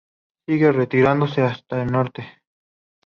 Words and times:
Siguió 0.47 0.71
retirándose 0.71 1.43
hacia 1.43 1.83
el 1.83 1.91
norte. 1.91 2.25